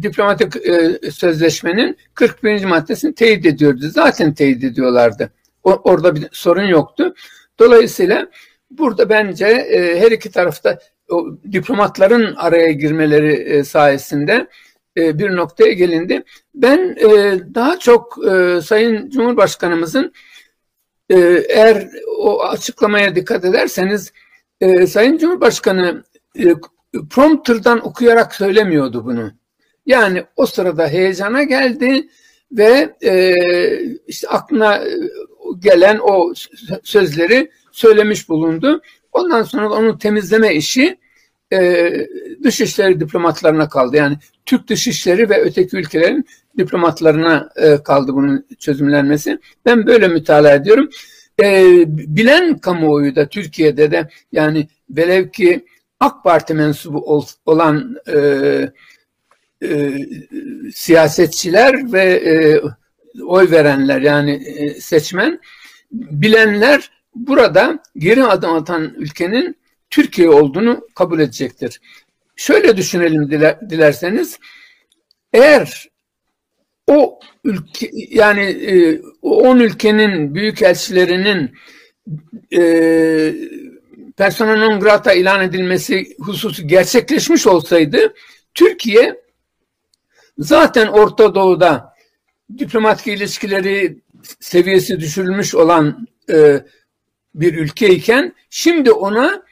diplomatik 0.03 0.67
e, 0.67 1.11
sözleşmenin 1.11 1.97
41. 2.13 2.65
maddesini 2.65 3.15
teyit 3.15 3.45
ediyordu. 3.45 3.89
Zaten 3.89 4.33
teyit 4.33 4.63
ediyorlardı. 4.63 5.31
O, 5.63 5.71
orada 5.71 6.15
bir 6.15 6.27
sorun 6.31 6.67
yoktu. 6.67 7.13
Dolayısıyla 7.59 8.27
burada 8.71 9.09
bence 9.09 9.45
e, 9.45 9.99
her 9.99 10.11
iki 10.11 10.31
tarafta 10.31 10.79
o, 11.09 11.27
diplomatların 11.51 12.35
araya 12.35 12.71
girmeleri 12.71 13.33
e, 13.33 13.63
sayesinde 13.63 14.47
e, 14.97 15.19
bir 15.19 15.35
noktaya 15.35 15.73
gelindi. 15.73 16.23
Ben 16.55 16.95
e, 16.99 17.39
daha 17.55 17.79
çok 17.79 18.17
e, 18.31 18.61
Sayın 18.61 19.09
Cumhurbaşkanımızın 19.09 20.13
e, 21.09 21.15
eğer 21.49 21.89
o 22.17 22.43
açıklamaya 22.43 23.15
dikkat 23.15 23.45
ederseniz 23.45 24.13
e, 24.61 24.87
Sayın 24.87 25.17
Cumhurbaşkanı 25.17 26.03
e, 26.39 26.55
prompterdan 27.09 27.85
okuyarak 27.87 28.35
söylemiyordu 28.35 29.05
bunu. 29.05 29.31
Yani 29.85 30.23
o 30.35 30.45
sırada 30.45 30.87
heyecana 30.87 31.43
geldi 31.43 32.07
ve 32.51 32.95
e, 33.03 33.33
işte 34.07 34.27
aklına 34.27 34.83
gelen 35.59 35.99
o 36.01 36.33
sözleri 36.83 37.51
söylemiş 37.71 38.29
bulundu. 38.29 38.81
Ondan 39.11 39.43
sonra 39.43 39.69
onu 39.69 39.97
temizleme 39.97 40.55
işi 40.55 40.97
e, 41.53 41.91
dışişleri 42.43 42.99
diplomatlarına 42.99 43.69
kaldı. 43.69 43.97
Yani 43.97 44.17
Türk 44.45 44.67
dışişleri 44.67 45.29
ve 45.29 45.41
öteki 45.41 45.77
ülkelerin 45.77 46.25
diplomatlarına 46.57 47.49
e, 47.55 47.83
kaldı 47.83 48.13
bunun 48.13 48.45
çözümlenmesi. 48.59 49.39
Ben 49.65 49.87
böyle 49.87 50.07
mütalaa 50.07 50.53
ediyorum. 50.53 50.89
E, 51.43 51.63
bilen 51.87 52.57
kamuoyu 52.57 53.15
da 53.15 53.27
Türkiye'de 53.29 53.91
de 53.91 54.09
yani 54.31 54.67
velev 54.89 55.29
ki 55.29 55.65
AK 55.99 56.23
Parti 56.23 56.53
mensubu 56.53 56.97
ol, 56.97 57.25
olan 57.45 57.95
e, 58.07 58.19
e, 59.63 59.97
siyasetçiler 60.73 61.93
ve 61.93 62.03
e, 62.03 62.61
oy 63.23 63.51
verenler 63.51 64.01
yani 64.01 64.31
e, 64.31 64.81
seçmen 64.81 65.39
bilenler 65.91 66.91
burada 67.15 67.83
geri 67.97 68.23
adım 68.23 68.53
atan 68.53 68.93
ülkenin 68.97 69.57
Türkiye 69.89 70.29
olduğunu 70.29 70.87
kabul 70.95 71.19
edecektir. 71.19 71.81
Şöyle 72.35 72.77
düşünelim 72.77 73.31
dilerseniz 73.69 74.39
eğer 75.33 75.89
o 76.87 77.19
ülke 77.43 77.89
yani 78.09 78.41
e, 78.41 79.01
o 79.21 79.49
10 79.49 79.59
ülkenin 79.59 80.35
büyük 80.35 80.61
elçilerinin 80.61 81.51
e, 82.53 82.61
persona 84.19 84.55
non 84.55 84.79
grata 84.79 85.13
ilan 85.13 85.41
edilmesi 85.41 86.15
hususu 86.19 86.67
gerçekleşmiş 86.67 87.47
olsaydı 87.47 88.13
Türkiye 88.53 89.21
zaten 90.37 90.87
Orta 90.87 91.35
Doğu'da 91.35 91.93
diplomatik 92.57 93.07
ilişkileri 93.07 94.01
seviyesi 94.39 94.99
düşürülmüş 94.99 95.55
olan 95.55 96.07
e, 96.29 96.63
bir 97.35 97.53
ülkeyken 97.53 98.33
şimdi 98.49 98.91
ona 98.91 99.43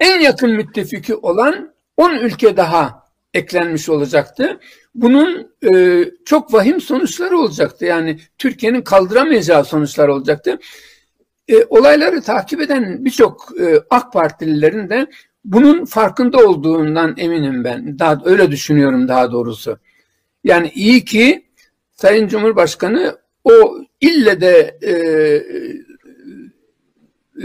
en 0.00 0.20
yakın 0.20 0.50
müttefiki 0.50 1.14
olan 1.14 1.74
10 1.96 2.14
ülke 2.14 2.56
daha 2.56 3.08
eklenmiş 3.34 3.88
olacaktı. 3.88 4.60
Bunun 4.94 5.52
e, 5.72 6.04
çok 6.24 6.54
vahim 6.54 6.80
sonuçları 6.80 7.38
olacaktı. 7.38 7.84
Yani 7.84 8.20
Türkiye'nin 8.38 8.82
kaldıramayacağı 8.82 9.64
sonuçlar 9.64 10.08
olacaktı. 10.08 10.58
E, 11.48 11.64
olayları 11.64 12.22
takip 12.22 12.60
eden 12.60 13.04
birçok 13.04 13.60
e, 13.60 13.80
AK 13.90 14.12
Partililerin 14.12 14.90
de 14.90 15.06
bunun 15.44 15.84
farkında 15.84 16.38
olduğundan 16.48 17.14
eminim 17.16 17.64
ben. 17.64 17.98
Daha 17.98 18.22
öyle 18.24 18.50
düşünüyorum 18.50 19.08
daha 19.08 19.32
doğrusu. 19.32 19.78
Yani 20.44 20.72
iyi 20.74 21.04
ki 21.04 21.44
Sayın 21.92 22.28
Cumhurbaşkanı 22.28 23.18
o 23.44 23.78
ille 24.00 24.40
de 24.40 24.78
e, 24.82 24.92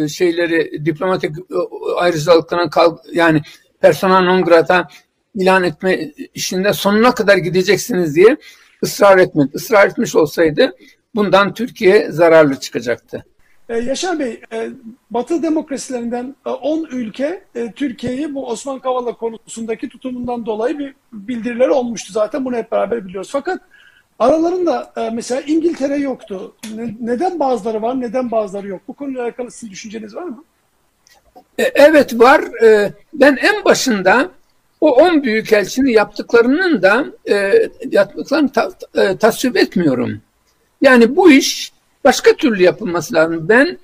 e, 0.04 0.08
şeyleri 0.08 0.86
diplomatik 0.86 1.32
e, 1.40 1.56
ayrıcalıklarına 1.96 2.70
kal, 2.70 2.98
yani 3.14 3.42
persona 3.82 4.22
non 4.22 4.44
grata 4.44 4.88
ilan 5.36 5.64
etme 5.64 6.12
işinde 6.34 6.74
sonuna 6.74 7.14
kadar 7.14 7.38
gideceksiniz 7.38 8.16
diye 8.16 8.38
ısrar 8.84 9.18
etmedi. 9.18 9.50
Israr 9.54 9.88
etmiş 9.88 10.16
olsaydı 10.16 10.76
bundan 11.16 11.54
Türkiye 11.54 12.12
zararlı 12.12 12.60
çıkacaktı. 12.60 13.26
Ee, 13.70 13.78
Yaşar 13.78 14.20
Bey, 14.20 14.42
e, 14.54 14.70
Batı 15.12 15.44
demokrasilerinden 15.44 16.36
10 16.46 16.86
ülke 16.92 17.44
Türkiye'yi 17.76 18.36
bu 18.36 18.48
Osman 18.48 18.80
Kavala 18.80 19.14
konusundaki 19.14 19.90
tutumundan 19.90 20.46
dolayı 20.46 20.80
bir 20.80 20.96
bildirileri 21.14 21.72
olmuştu 21.72 22.14
zaten. 22.14 22.46
Bunu 22.46 22.56
hep 22.56 22.72
beraber 22.72 23.06
biliyoruz. 23.06 23.30
Fakat 23.32 23.62
Aralarında 24.20 24.94
e, 24.98 25.10
mesela 25.10 25.42
İngiltere 25.42 25.96
yoktu. 25.96 26.56
Ne, 26.76 26.96
neden 27.02 27.40
bazıları 27.40 27.82
var, 27.82 28.02
neden 28.02 28.32
bazıları 28.32 28.68
yok? 28.68 28.82
Bu 28.88 28.94
konuyla 28.94 29.24
alakalı 29.24 29.52
sizin 29.52 29.72
düşünceniz 29.72 30.16
var 30.16 30.24
mı? 30.24 30.44
E, 31.58 31.64
evet 31.64 32.20
var. 32.20 32.64
E, 32.64 32.94
ben 33.14 33.38
en 33.42 33.66
başında 33.66 34.32
o 34.82 34.92
10 34.92 35.24
büyükelçinin 35.24 35.92
yaptıklarının 35.92 36.82
da 36.82 37.06
yaptıklarını 37.92 38.52
ta, 38.52 38.70
tasvip 39.18 39.58
etmiyorum. 39.58 40.22
Yani 40.82 41.16
bu 41.16 41.32
iş 41.32 41.72
başka 42.04 42.34
türlü 42.34 42.64
yapılması 42.64 43.14
lazım. 43.14 43.50
Ben 43.50 43.78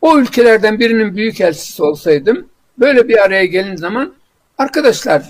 o 0.00 0.18
ülkelerden 0.18 0.78
birinin 0.78 1.16
büyükelçisi 1.16 1.82
olsaydım 1.82 2.48
böyle 2.78 3.08
bir 3.08 3.24
araya 3.24 3.44
gelin 3.44 3.76
zaman 3.76 4.14
arkadaşlar, 4.58 5.22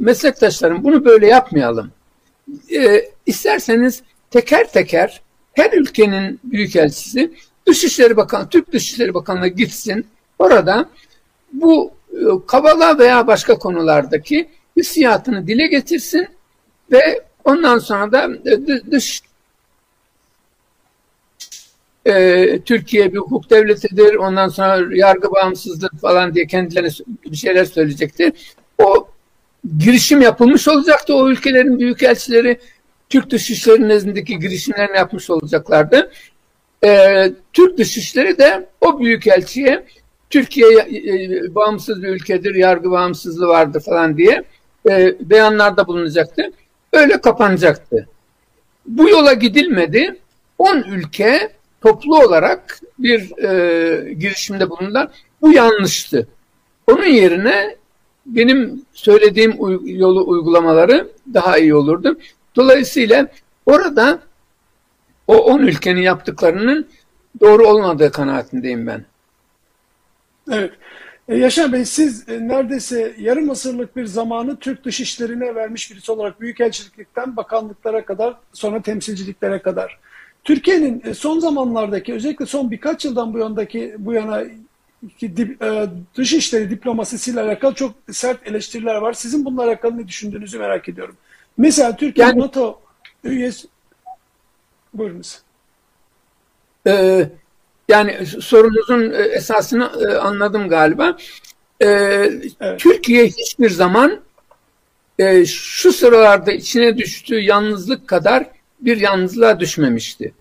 meslektaşlarım 0.00 0.84
bunu 0.84 1.04
böyle 1.04 1.26
yapmayalım 1.26 1.90
e, 2.72 3.10
isterseniz 3.26 4.02
teker 4.30 4.72
teker 4.72 5.22
her 5.52 5.72
ülkenin 5.72 6.40
büyükelçisi 6.44 7.32
Dışişleri 7.66 8.16
Bakanı, 8.16 8.48
Türk 8.48 8.72
Dışişleri 8.72 9.14
Bakanı'na 9.14 9.48
gitsin. 9.48 10.06
Orada 10.38 10.88
bu 11.52 11.92
e, 12.12 12.16
Kavala 12.46 12.98
veya 12.98 13.26
başka 13.26 13.58
konulardaki 13.58 14.48
hissiyatını 14.76 15.46
dile 15.46 15.66
getirsin 15.66 16.28
ve 16.92 17.22
ondan 17.44 17.78
sonra 17.78 18.12
da 18.12 18.30
e, 18.50 18.66
dış 18.90 19.20
e, 22.06 22.60
Türkiye 22.60 23.12
bir 23.12 23.18
hukuk 23.18 23.50
devletidir, 23.50 24.14
ondan 24.14 24.48
sonra 24.48 24.96
yargı 24.96 25.32
bağımsızlık 25.32 26.00
falan 26.00 26.34
diye 26.34 26.46
kendilerine 26.46 26.90
bir 27.30 27.36
şeyler 27.36 27.64
söyleyecektir. 27.64 28.32
O 28.78 29.08
girişim 29.78 30.20
yapılmış 30.20 30.68
olacaktı. 30.68 31.14
O 31.14 31.30
ülkelerin 31.30 31.78
büyükelçileri 31.78 32.58
Türk 33.08 33.30
Dışişleri 33.30 33.88
nezdindeki 33.88 34.38
girişimlerini 34.38 34.96
yapmış 34.96 35.30
olacaklardı. 35.30 36.10
Ee, 36.84 37.32
Türk 37.52 37.78
Dışişleri 37.78 38.38
de 38.38 38.66
o 38.80 39.00
büyükelçiye 39.00 39.84
Türkiye 40.30 40.68
e, 40.78 41.54
bağımsız 41.54 42.02
bir 42.02 42.08
ülkedir, 42.08 42.54
yargı 42.54 42.90
bağımsızlığı 42.90 43.48
vardır 43.48 43.80
falan 43.80 44.16
diye 44.16 44.44
e, 44.90 45.14
beyanlarda 45.20 45.86
bulunacaktı. 45.86 46.42
Öyle 46.92 47.20
kapanacaktı. 47.20 48.08
Bu 48.86 49.08
yola 49.08 49.32
gidilmedi. 49.32 50.16
10 50.58 50.78
ülke 50.78 51.50
toplu 51.84 52.18
olarak 52.18 52.80
bir 52.98 53.38
e, 53.44 54.12
girişimde 54.12 54.70
bulundular. 54.70 55.08
Bu 55.42 55.52
yanlıştı. 55.52 56.28
Onun 56.86 57.06
yerine 57.06 57.76
benim 58.26 58.82
söylediğim 58.92 59.56
yolu 59.84 60.28
uygulamaları 60.28 61.08
daha 61.34 61.58
iyi 61.58 61.74
olurdu. 61.74 62.18
Dolayısıyla 62.56 63.28
orada 63.66 64.18
o 65.26 65.36
10 65.36 65.58
ülkenin 65.58 66.00
yaptıklarının 66.00 66.88
doğru 67.40 67.68
olmadığı 67.68 68.12
kanaatindeyim 68.12 68.86
ben. 68.86 69.04
Evet. 70.50 70.72
E, 71.28 71.36
Yaşar 71.36 71.72
Bey 71.72 71.84
siz 71.84 72.28
e, 72.28 72.48
neredeyse 72.48 73.14
yarım 73.18 73.50
asırlık 73.50 73.96
bir 73.96 74.06
zamanı 74.06 74.56
Türk 74.56 74.84
dışişlerine 74.84 75.54
vermiş 75.54 75.90
birisi 75.90 76.12
olarak 76.12 76.40
büyükelçilikten 76.40 77.36
bakanlıklara 77.36 78.04
kadar 78.04 78.34
sonra 78.52 78.82
temsilciliklere 78.82 79.62
kadar. 79.62 79.98
Türkiye'nin 80.44 81.02
e, 81.04 81.14
son 81.14 81.38
zamanlardaki 81.38 82.14
özellikle 82.14 82.46
son 82.46 82.70
birkaç 82.70 83.04
yıldan 83.04 83.34
bu 83.34 83.38
yandaki 83.38 83.94
bu 83.98 84.12
yana 84.12 84.42
dip, 85.20 85.62
e, 85.62 85.86
dışişleri 86.16 86.70
diplomasisiyle 86.70 87.40
alakalı 87.40 87.74
çok 87.74 87.94
sert 88.12 88.46
eleştiriler 88.46 88.94
var. 88.94 89.12
Sizin 89.12 89.44
bununla 89.44 89.62
alakalı 89.62 89.98
ne 89.98 90.08
düşündüğünüzü 90.08 90.58
merak 90.58 90.88
ediyorum. 90.88 91.16
Mesela 91.58 91.96
Türkiye 91.96 92.26
yani, 92.26 92.40
NATO 92.40 92.80
üyesi... 93.24 93.68
Buyurunuz. 94.94 95.38
Ee, 96.86 97.28
yani 97.88 98.26
sorunuzun 98.26 99.10
e, 99.10 99.22
esasını 99.22 99.90
e, 100.08 100.14
anladım 100.14 100.68
galiba. 100.68 101.16
Ee, 101.82 101.86
evet. 102.60 102.80
Türkiye 102.80 103.26
hiçbir 103.26 103.70
zaman 103.70 104.20
e, 105.18 105.44
şu 105.46 105.92
sıralarda 105.92 106.52
içine 106.52 106.98
düştüğü 106.98 107.40
yalnızlık 107.40 108.08
kadar 108.08 108.46
bir 108.84 109.00
yalnızlığa 109.00 109.60
düşmemişti. 109.60 110.32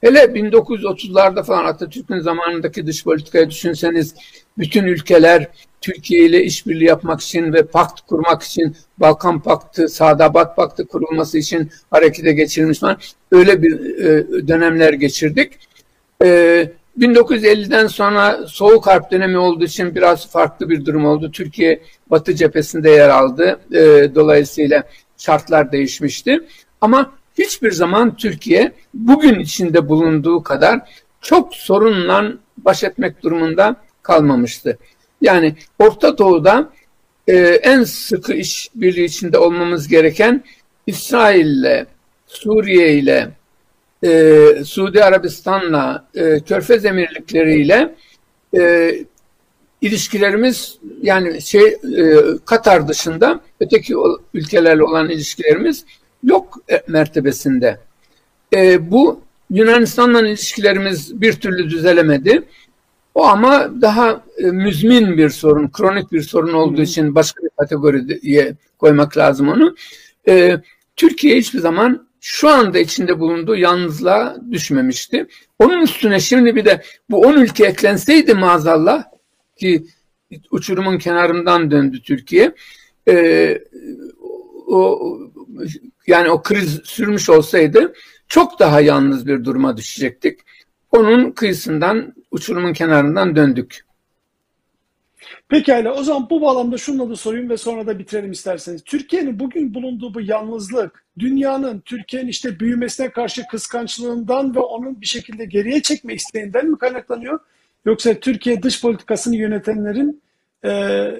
Hele 0.00 0.18
1930'larda 0.18 1.44
falan 1.44 1.64
Atatürk'ün 1.64 2.20
zamanındaki 2.20 2.86
dış 2.86 3.04
politikayı 3.04 3.50
düşünseniz 3.50 4.14
bütün 4.58 4.84
ülkeler 4.84 5.48
Türkiye 5.80 6.26
ile 6.26 6.44
işbirliği 6.44 6.84
yapmak 6.84 7.20
için 7.20 7.52
ve 7.52 7.66
pakt 7.66 8.00
kurmak 8.00 8.42
için 8.42 8.76
Balkan 8.98 9.42
Paktı, 9.42 9.88
Sadabat 9.88 10.56
Paktı 10.56 10.86
kurulması 10.86 11.38
için 11.38 11.70
harekete 11.90 12.32
geçirilmiş 12.32 12.78
falan 12.78 12.98
öyle 13.32 13.62
bir 13.62 13.98
e, 14.04 14.48
dönemler 14.48 14.92
geçirdik. 14.92 15.52
E, 16.24 16.70
1950'den 16.98 17.86
sonra 17.86 18.46
Soğuk 18.46 18.86
Harp 18.86 19.10
dönemi 19.10 19.38
olduğu 19.38 19.64
için 19.64 19.94
biraz 19.94 20.30
farklı 20.30 20.70
bir 20.70 20.84
durum 20.84 21.06
oldu. 21.06 21.30
Türkiye 21.30 21.82
Batı 22.10 22.34
cephesinde 22.34 22.90
yer 22.90 23.08
aldı. 23.08 23.60
E, 23.72 24.14
dolayısıyla 24.14 24.82
şartlar 25.18 25.72
değişmişti. 25.72 26.40
Ama 26.80 27.12
hiçbir 27.38 27.72
zaman 27.72 28.16
Türkiye 28.16 28.72
bugün 28.94 29.40
içinde 29.40 29.88
bulunduğu 29.88 30.42
kadar 30.42 30.80
çok 31.20 31.54
sorunla 31.54 32.32
baş 32.58 32.84
etmek 32.84 33.22
durumunda 33.22 33.76
kalmamıştı. 34.02 34.78
Yani 35.20 35.54
Orta 35.78 36.18
Doğu'da 36.18 36.70
e, 37.28 37.36
en 37.62 37.84
sıkı 37.84 38.32
iş 38.32 38.70
birliği 38.74 39.04
içinde 39.04 39.38
olmamız 39.38 39.88
gereken 39.88 40.44
İsrail 40.86 41.46
ile, 41.46 41.86
Suriye 42.26 42.94
ile, 42.94 43.28
e, 44.04 44.64
Suudi 44.64 45.04
Arabistan'la, 45.04 46.08
e, 46.14 46.40
Körfez 46.40 46.84
Emirlikleri 46.84 47.62
ile 47.62 47.94
e, 48.56 48.94
ilişkilerimiz 49.80 50.78
yani 51.02 51.42
şey 51.42 51.66
e, 51.66 51.76
Katar 52.44 52.88
dışında 52.88 53.40
öteki 53.60 53.94
ülkelerle 54.34 54.82
olan 54.82 55.10
ilişkilerimiz 55.10 55.84
yok 56.24 56.58
e, 56.70 56.82
mertebesinde. 56.88 57.78
E, 58.54 58.90
bu 58.90 59.20
Yunanistan'la 59.50 60.28
ilişkilerimiz 60.28 61.20
bir 61.20 61.32
türlü 61.32 61.70
düzelemedi. 61.70 62.42
O 63.14 63.24
ama 63.24 63.70
daha 63.80 64.24
e, 64.38 64.42
müzmin 64.42 65.18
bir 65.18 65.28
sorun, 65.30 65.68
kronik 65.68 66.12
bir 66.12 66.22
sorun 66.22 66.52
olduğu 66.52 66.82
için 66.82 67.14
başka 67.14 67.42
bir 67.42 67.50
kategoriye 67.58 68.54
koymak 68.78 69.16
lazım 69.16 69.48
onu. 69.48 69.76
E, 70.28 70.56
Türkiye 70.96 71.38
hiçbir 71.38 71.58
zaman 71.58 72.08
şu 72.20 72.48
anda 72.48 72.78
içinde 72.78 73.20
bulunduğu 73.20 73.56
yalnızlığa 73.56 74.36
düşmemişti. 74.50 75.26
Onun 75.58 75.82
üstüne 75.82 76.20
şimdi 76.20 76.56
bir 76.56 76.64
de 76.64 76.82
bu 77.10 77.20
10 77.20 77.32
ülke 77.32 77.66
eklenseydi 77.66 78.34
maazallah 78.34 79.04
ki 79.56 79.86
uçurumun 80.50 80.98
kenarından 80.98 81.70
döndü 81.70 82.02
Türkiye. 82.02 82.54
E, 83.08 83.58
o 84.66 85.18
yani 86.06 86.30
o 86.30 86.42
kriz 86.42 86.80
sürmüş 86.84 87.30
olsaydı 87.30 87.92
çok 88.28 88.58
daha 88.58 88.80
yalnız 88.80 89.26
bir 89.26 89.44
duruma 89.44 89.76
düşecektik. 89.76 90.40
Onun 90.90 91.30
kıyısından, 91.30 92.14
uçurumun 92.30 92.72
kenarından 92.72 93.36
döndük. 93.36 93.84
Pekala 95.48 95.94
o 95.94 96.02
zaman 96.02 96.30
bu 96.30 96.40
bağlamda 96.40 96.78
şunu 96.78 97.10
da 97.10 97.16
sorayım 97.16 97.50
ve 97.50 97.56
sonra 97.56 97.86
da 97.86 97.98
bitirelim 97.98 98.32
isterseniz. 98.32 98.82
Türkiye'nin 98.84 99.38
bugün 99.38 99.74
bulunduğu 99.74 100.14
bu 100.14 100.20
yalnızlık, 100.20 101.04
dünyanın 101.18 101.80
Türkiye'nin 101.80 102.28
işte 102.28 102.60
büyümesine 102.60 103.10
karşı 103.10 103.42
kıskançlığından 103.50 104.54
ve 104.54 104.60
onun 104.60 105.00
bir 105.00 105.06
şekilde 105.06 105.44
geriye 105.44 105.82
çekme 105.82 106.14
isteğinden 106.14 106.66
mi 106.66 106.78
kaynaklanıyor? 106.78 107.38
Yoksa 107.84 108.14
Türkiye 108.14 108.62
dış 108.62 108.82
politikasını 108.82 109.36
yönetenlerin 109.36 110.22
e, 110.64 111.10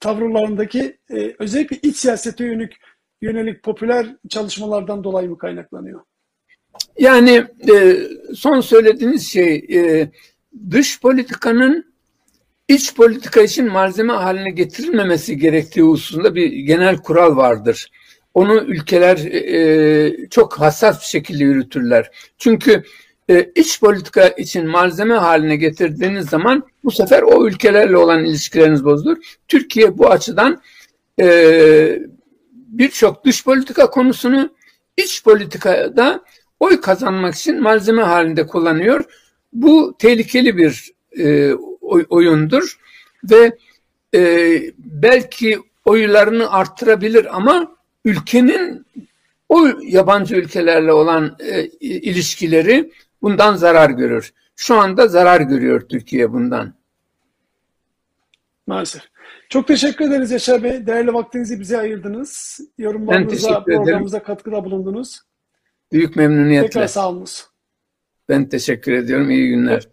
tavırlarındaki 0.00 0.96
e, 1.10 1.34
özellikle 1.38 1.76
iç 1.88 1.96
siyasete 1.96 2.44
yönelik, 2.44 2.72
yönelik 3.24 3.62
popüler 3.62 4.06
çalışmalardan 4.28 5.04
dolayı 5.04 5.30
mı 5.30 5.38
kaynaklanıyor? 5.38 6.00
Yani 6.98 7.44
e, 7.72 7.96
son 8.34 8.60
söylediğiniz 8.60 9.28
şey 9.32 9.54
e, 9.54 10.10
dış 10.70 11.00
politikanın 11.00 11.94
iç 12.68 12.94
politika 12.94 13.42
için 13.42 13.66
malzeme 13.66 14.12
haline 14.12 14.50
getirilmemesi 14.50 15.38
gerektiği 15.38 15.82
hususunda 15.82 16.34
bir 16.34 16.52
genel 16.52 16.96
kural 16.96 17.36
vardır. 17.36 17.90
Onu 18.34 18.54
ülkeler 18.54 19.16
e, 19.16 20.28
çok 20.30 20.60
hassas 20.60 21.00
bir 21.00 21.06
şekilde 21.06 21.44
yürütürler. 21.44 22.10
Çünkü 22.38 22.82
e, 23.30 23.50
iç 23.54 23.80
politika 23.80 24.28
için 24.28 24.66
malzeme 24.66 25.14
haline 25.14 25.56
getirdiğiniz 25.56 26.26
zaman 26.26 26.64
bu 26.84 26.90
sefer 26.90 27.22
o 27.22 27.46
ülkelerle 27.46 27.96
olan 27.96 28.24
ilişkileriniz 28.24 28.84
bozulur. 28.84 29.16
Türkiye 29.48 29.98
bu 29.98 30.10
açıdan 30.10 30.62
e, 31.20 31.98
birçok 32.78 33.24
dış 33.24 33.44
politika 33.44 33.90
konusunu 33.90 34.50
iç 34.96 35.24
politikada 35.24 36.24
oy 36.60 36.80
kazanmak 36.80 37.34
için 37.34 37.62
malzeme 37.62 38.02
halinde 38.02 38.46
kullanıyor. 38.46 39.04
Bu 39.52 39.96
tehlikeli 39.98 40.56
bir 40.56 40.92
e, 41.18 41.54
oy, 41.80 42.06
oyundur 42.08 42.78
ve 43.24 43.58
e, 44.14 44.60
belki 44.78 45.58
oylarını 45.84 46.52
arttırabilir 46.52 47.36
ama 47.36 47.76
ülkenin 48.04 48.86
o 49.48 49.66
yabancı 49.82 50.36
ülkelerle 50.36 50.92
olan 50.92 51.36
e, 51.38 51.66
ilişkileri 51.80 52.92
bundan 53.22 53.56
zarar 53.56 53.90
görür. 53.90 54.32
Şu 54.56 54.74
anda 54.74 55.08
zarar 55.08 55.40
görüyor 55.40 55.80
Türkiye 55.80 56.32
bundan. 56.32 56.74
Maalesef. 58.66 59.02
Çok 59.48 59.68
teşekkür 59.68 60.04
ederiz 60.04 60.30
Yaşar 60.30 60.62
Bey. 60.62 60.86
Değerli 60.86 61.14
vaktinizi 61.14 61.60
bize 61.60 61.78
ayırdınız. 61.78 62.60
Yorumlarınıza, 62.78 63.64
programımıza 63.64 64.22
katkıda 64.22 64.64
bulundunuz. 64.64 65.20
Büyük 65.92 66.16
memnuniyetle. 66.16 66.68
Tekrar 66.68 66.86
sağ 66.86 67.08
olunuz. 67.08 67.46
Ben 68.28 68.48
teşekkür 68.48 68.92
ediyorum. 68.92 69.30
İyi 69.30 69.48
günler. 69.48 69.88